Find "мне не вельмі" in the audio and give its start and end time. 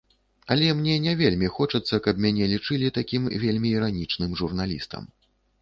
0.79-1.49